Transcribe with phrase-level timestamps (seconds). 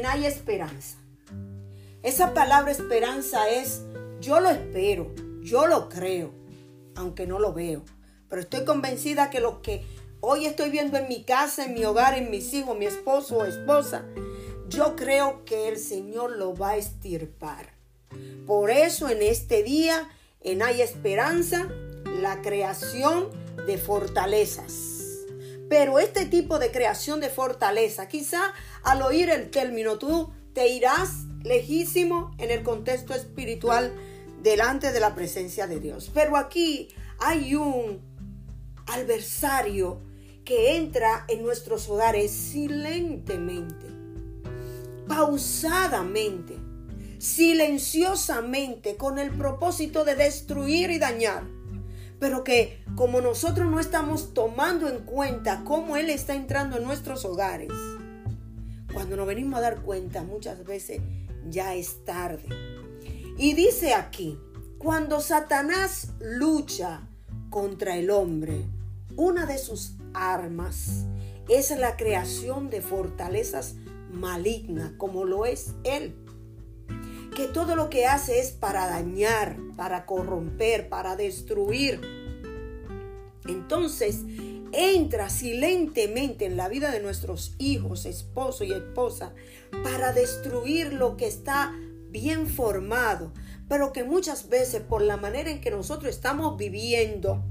[0.00, 0.96] En hay esperanza.
[2.02, 3.82] Esa palabra esperanza es,
[4.20, 5.12] yo lo espero,
[5.42, 6.32] yo lo creo,
[6.96, 7.82] aunque no lo veo.
[8.28, 9.84] Pero estoy convencida que lo que
[10.20, 13.44] hoy estoy viendo en mi casa, en mi hogar, en mis hijos, mi esposo o
[13.44, 14.06] esposa,
[14.68, 17.74] yo creo que el Señor lo va a estirpar.
[18.46, 20.08] Por eso en este día,
[20.40, 21.68] en Hay Esperanza,
[22.22, 23.28] la creación
[23.66, 24.89] de fortalezas.
[25.70, 28.42] Pero este tipo de creación de fortaleza, quizá
[28.82, 33.94] al oír el término tú te irás lejísimo en el contexto espiritual
[34.42, 36.10] delante de la presencia de Dios.
[36.12, 36.88] Pero aquí
[37.20, 38.00] hay un
[38.86, 40.00] adversario
[40.44, 43.86] que entra en nuestros hogares silentemente,
[45.06, 46.56] pausadamente,
[47.18, 51.44] silenciosamente, con el propósito de destruir y dañar
[52.20, 57.24] pero que como nosotros no estamos tomando en cuenta cómo Él está entrando en nuestros
[57.24, 57.72] hogares,
[58.92, 61.00] cuando nos venimos a dar cuenta muchas veces
[61.48, 62.44] ya es tarde.
[63.38, 64.38] Y dice aquí,
[64.76, 67.08] cuando Satanás lucha
[67.48, 68.66] contra el hombre,
[69.16, 71.06] una de sus armas
[71.48, 73.76] es la creación de fortalezas
[74.12, 76.14] malignas, como lo es Él
[77.34, 82.19] que todo lo que hace es para dañar, para corromper, para destruir.
[83.46, 84.24] Entonces,
[84.72, 89.32] entra silentemente en la vida de nuestros hijos, esposo y esposa,
[89.82, 91.74] para destruir lo que está
[92.10, 93.32] bien formado,
[93.68, 97.44] pero que muchas veces por la manera en que nosotros estamos viviendo,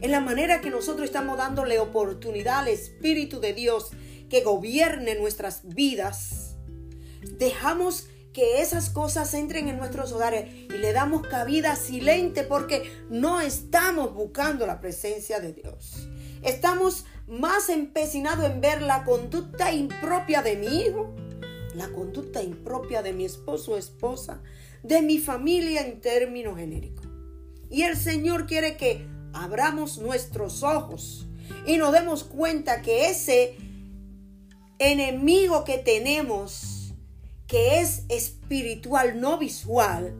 [0.00, 3.90] en la manera que nosotros estamos dándole oportunidad al Espíritu de Dios
[4.28, 6.56] que gobierne nuestras vidas,
[7.38, 13.40] dejamos que esas cosas entren en nuestros hogares y le damos cabida silente porque no
[13.40, 16.08] estamos buscando la presencia de Dios.
[16.42, 21.14] Estamos más empecinados en ver la conducta impropia de mi hijo,
[21.74, 24.42] la conducta impropia de mi esposo o esposa,
[24.82, 27.06] de mi familia en términos genéricos.
[27.70, 31.26] Y el Señor quiere que abramos nuestros ojos
[31.66, 33.56] y nos demos cuenta que ese
[34.80, 36.73] enemigo que tenemos
[37.46, 40.14] que es espiritual, no visual,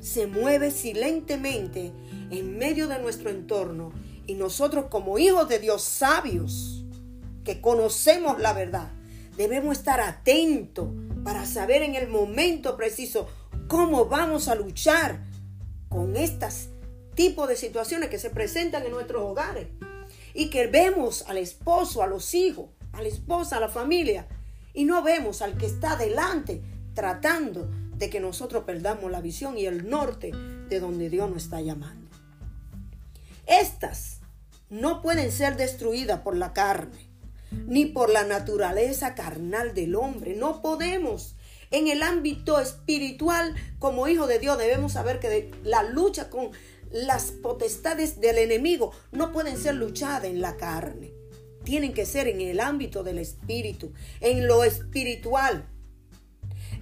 [0.00, 1.92] se mueve silentemente
[2.30, 3.92] en medio de nuestro entorno.
[4.26, 6.84] Y nosotros como hijos de Dios sabios,
[7.44, 8.90] que conocemos la verdad,
[9.36, 10.88] debemos estar atentos
[11.24, 13.28] para saber en el momento preciso
[13.68, 15.24] cómo vamos a luchar
[15.88, 16.68] con estos
[17.14, 19.68] tipos de situaciones que se presentan en nuestros hogares.
[20.32, 24.26] Y que vemos al esposo, a los hijos, a la esposa, a la familia
[24.74, 26.60] y no vemos al que está delante
[26.94, 30.32] tratando de que nosotros perdamos la visión y el norte
[30.68, 32.10] de donde Dios nos está llamando.
[33.46, 34.18] Estas
[34.68, 37.08] no pueden ser destruidas por la carne,
[37.66, 40.34] ni por la naturaleza carnal del hombre.
[40.34, 41.36] No podemos.
[41.70, 46.50] En el ámbito espiritual, como hijo de Dios, debemos saber que la lucha con
[46.90, 51.23] las potestades del enemigo no pueden ser luchadas en la carne
[51.64, 55.66] tienen que ser en el ámbito del espíritu, en lo espiritual.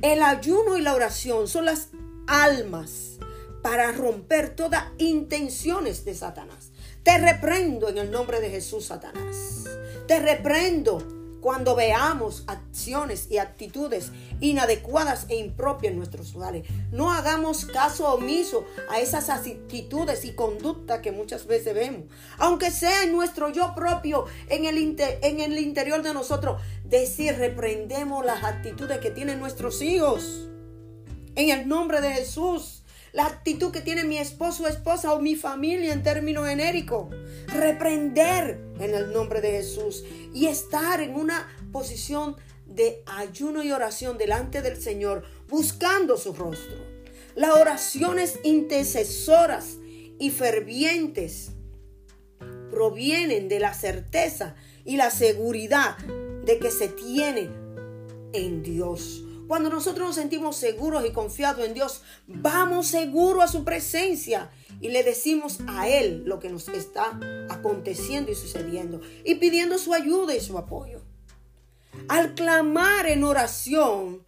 [0.03, 1.89] El ayuno y la oración son las
[2.27, 3.19] almas
[3.63, 6.73] para romper todas intenciones de Satanás.
[7.03, 9.65] Te reprendo en el nombre de Jesús, Satanás.
[10.07, 16.65] Te reprendo cuando veamos acciones y actitudes inadecuadas e impropias en nuestros hogares.
[16.93, 22.05] No hagamos caso omiso a esas actitudes y conductas que muchas veces vemos.
[22.39, 28.25] Aunque sea en nuestro yo propio, en el, en el interior de nosotros, decir, reprendemos
[28.25, 30.49] las actitudes que tienen nuestros hijos.
[31.35, 32.82] En el nombre de Jesús
[33.13, 37.15] la actitud que tiene mi esposo, esposa o mi familia en términos genéricos.
[37.49, 42.37] Reprender en el nombre de Jesús y estar en una posición
[42.67, 46.77] de ayuno y oración delante del Señor, buscando su rostro.
[47.35, 49.77] Las oraciones intercesoras
[50.19, 51.51] y fervientes
[52.71, 54.55] provienen de la certeza
[54.85, 55.99] y la seguridad
[56.45, 57.51] de que se tiene
[58.33, 59.23] en Dios.
[59.53, 64.51] Cuando nosotros nos sentimos seguros y confiados en Dios, vamos seguros a su presencia
[64.81, 67.21] y le decimos a Él lo que nos está
[67.51, 71.03] aconteciendo y sucediendo y pidiendo su ayuda y su apoyo.
[72.09, 74.25] Al clamar en oración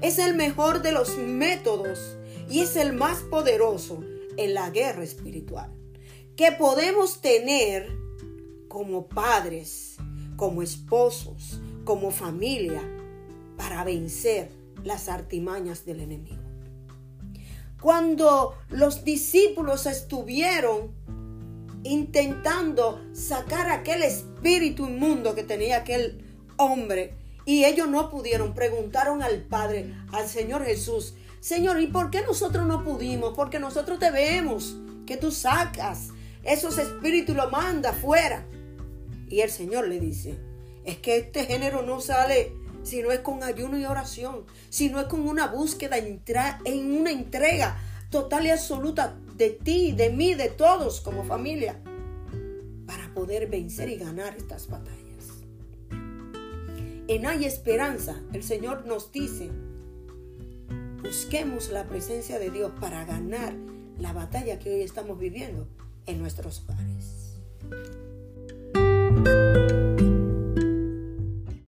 [0.00, 2.16] es el mejor de los métodos
[2.48, 4.02] y es el más poderoso
[4.38, 5.70] en la guerra espiritual
[6.34, 7.90] que podemos tener
[8.68, 9.98] como padres,
[10.36, 12.80] como esposos, como familia
[13.58, 16.42] para vencer las artimañas del enemigo.
[17.80, 20.92] Cuando los discípulos estuvieron
[21.82, 26.24] intentando sacar aquel espíritu inmundo que tenía aquel
[26.56, 32.22] hombre y ellos no pudieron, preguntaron al Padre, al Señor Jesús, Señor, ¿y por qué
[32.22, 33.34] nosotros no pudimos?
[33.34, 34.76] Porque nosotros te vemos
[35.06, 36.10] que tú sacas
[36.44, 38.46] esos espíritus y lo manda fuera.
[39.28, 40.38] Y el Señor le dice,
[40.84, 42.52] es que este género no sale
[42.82, 47.10] si no es con ayuno y oración, si no es con una búsqueda en una
[47.10, 47.78] entrega
[48.10, 51.80] total y absoluta de ti, de mí, de todos como familia,
[52.86, 55.02] para poder vencer y ganar estas batallas.
[57.08, 59.50] En Hay Esperanza, el Señor nos dice,
[61.02, 63.54] busquemos la presencia de Dios para ganar
[63.98, 65.66] la batalla que hoy estamos viviendo
[66.06, 68.01] en nuestros hogares.